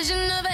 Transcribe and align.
vision 0.00 0.30
of 0.30 0.49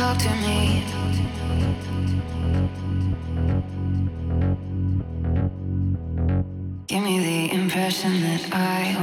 talk 0.00 0.16
to 0.16 0.34
me. 0.46 0.82
Give 6.86 7.02
me 7.02 7.16
the 7.28 7.54
impression 7.54 8.22
that 8.22 8.42
I 8.50 8.96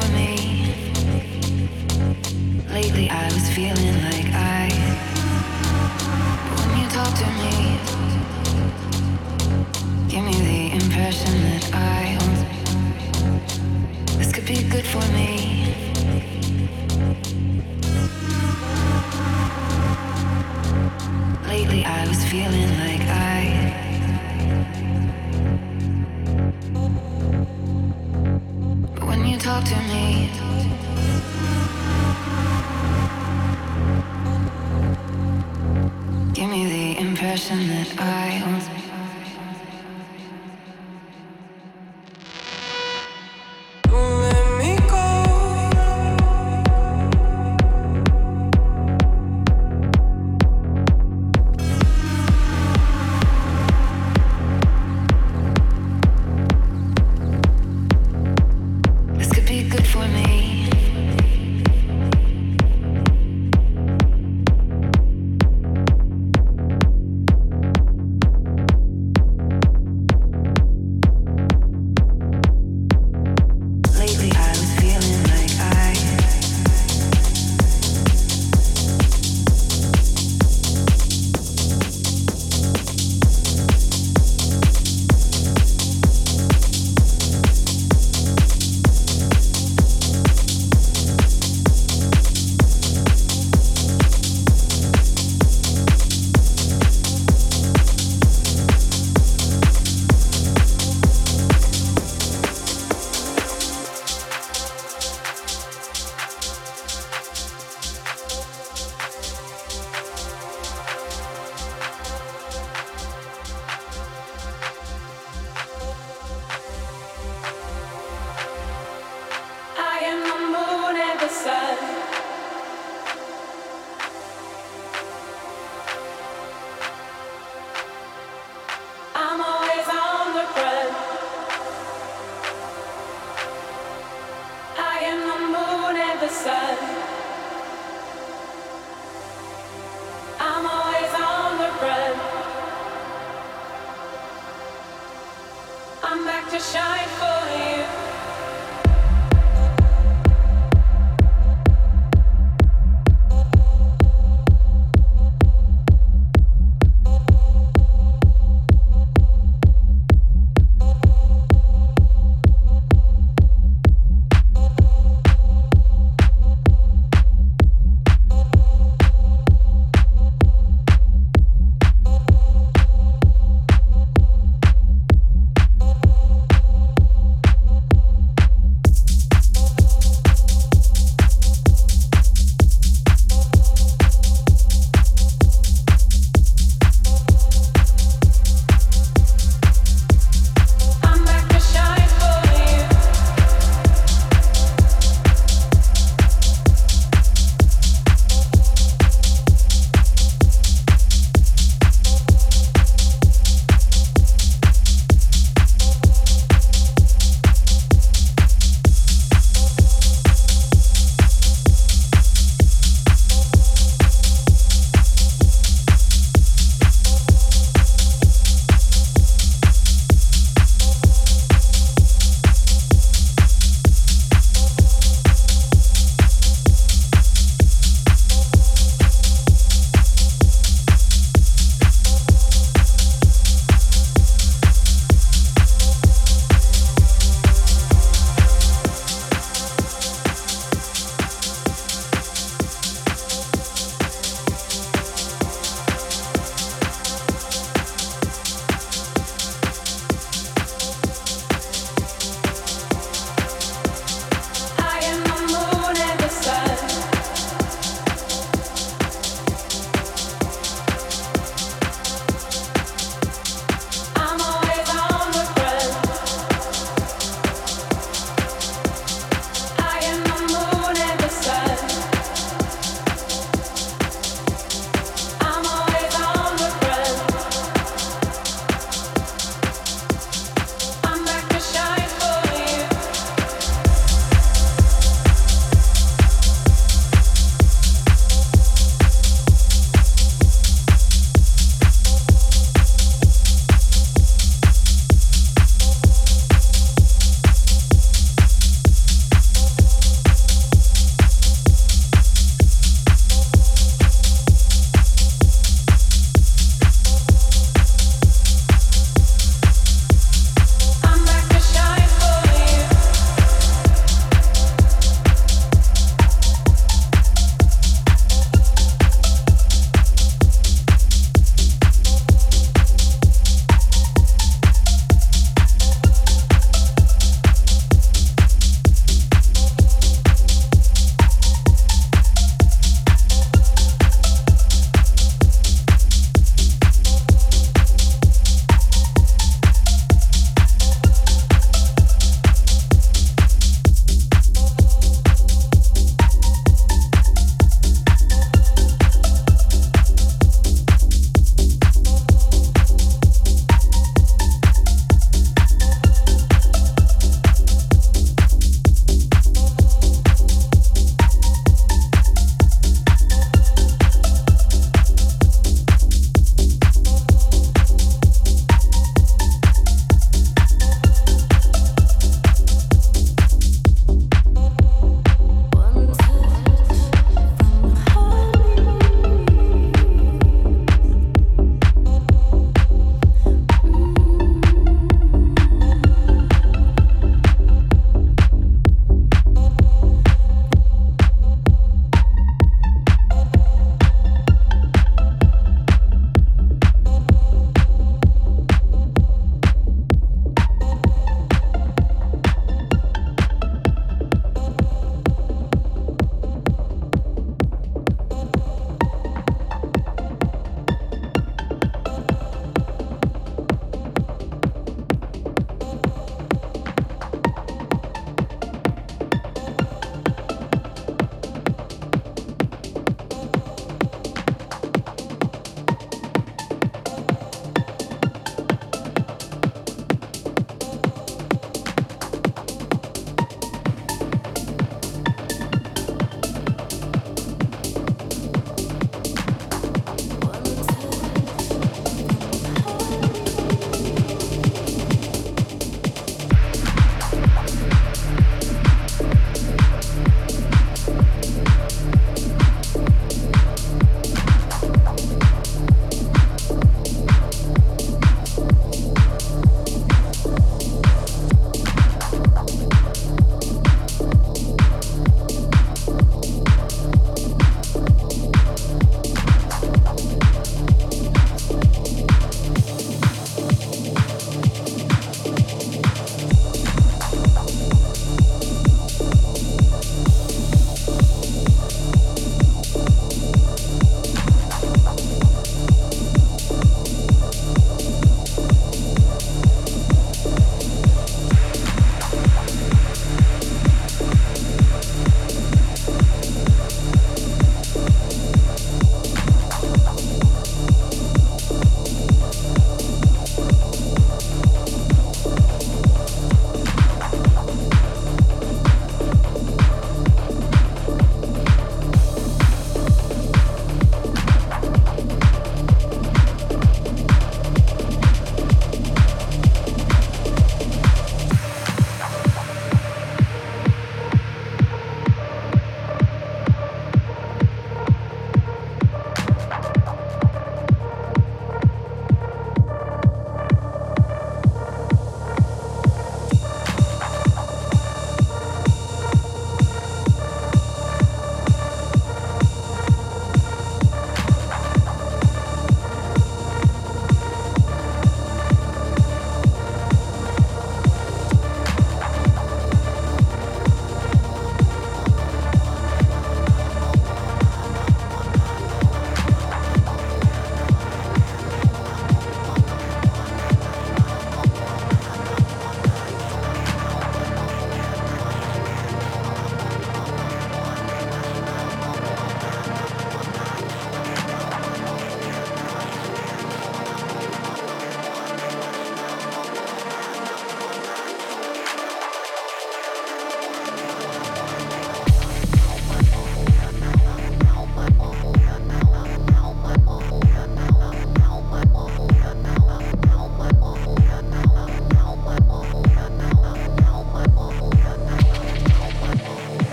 for 0.00 0.08
me. 0.12 0.74
Lately 2.70 3.08
I 3.10 3.24
was 3.32 3.48
feeling 3.50 3.95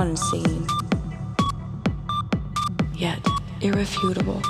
unseen, 0.00 0.66
yet 2.94 3.24
irrefutable. 3.60 4.42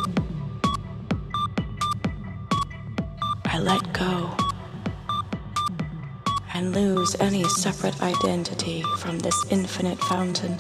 I 3.44 3.58
let 3.58 3.92
go 3.92 4.34
and 6.54 6.74
lose 6.74 7.14
any 7.20 7.44
separate 7.44 8.00
identity 8.02 8.82
from 8.98 9.18
this 9.18 9.44
infinite 9.50 9.98
fountain. 9.98 10.58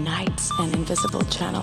Ignites 0.00 0.50
an 0.58 0.72
invisible 0.72 1.20
channel. 1.24 1.62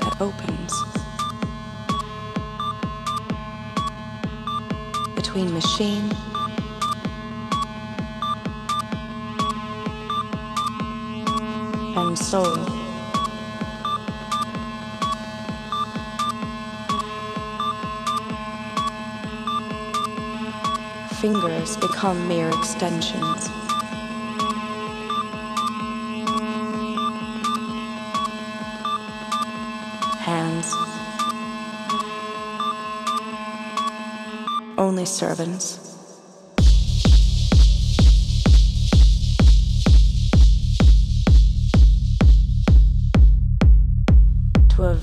That 0.00 0.14
opens 0.20 0.74
between 5.16 5.54
machine 5.54 6.12
and 11.96 12.18
soul. 12.18 12.83
Fingers 21.24 21.78
become 21.78 22.28
mere 22.28 22.50
extensions. 22.50 23.46
Hands. 30.18 30.74
Only 34.76 35.06
servants. 35.06 35.80
to 44.76 44.82
a 44.82 44.94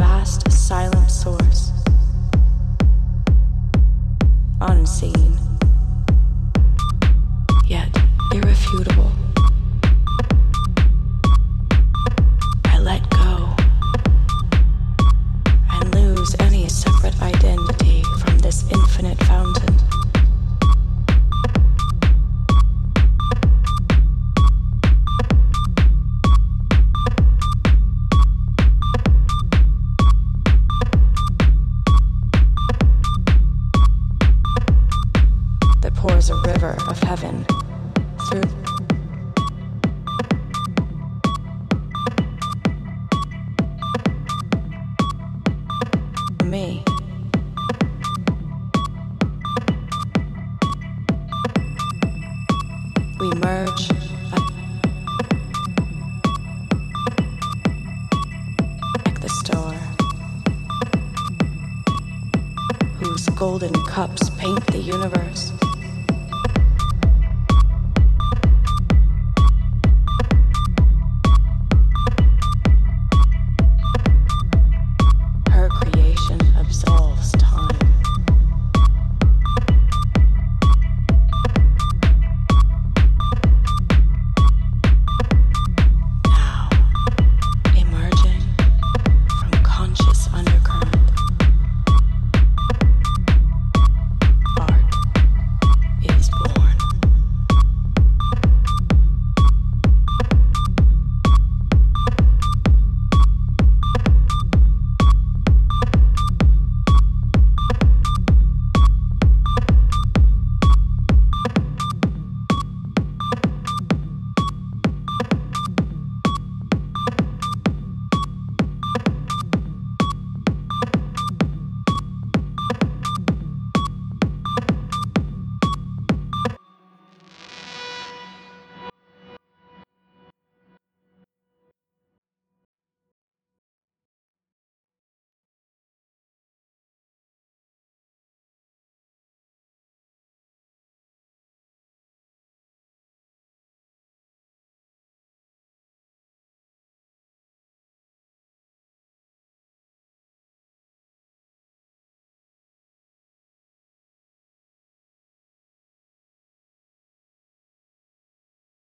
We 53.21 53.29
merge 53.35 53.87
like, 54.31 54.49
the 59.21 59.29
star 59.29 59.73
whose 62.97 63.27
golden 63.29 63.73
cups 63.85 64.31
paint 64.31 64.65
the 64.65 64.79
universe. 64.79 65.53